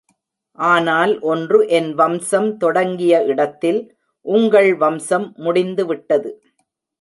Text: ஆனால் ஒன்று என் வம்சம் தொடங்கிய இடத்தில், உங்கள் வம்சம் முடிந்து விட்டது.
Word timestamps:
ஆனால் 0.59 1.11
ஒன்று 1.21 1.67
என் 1.67 1.93
வம்சம் 1.93 2.57
தொடங்கிய 2.57 3.21
இடத்தில், 3.23 3.79
உங்கள் 4.25 4.75
வம்சம் 4.75 5.33
முடிந்து 5.37 5.85
விட்டது. 5.85 6.31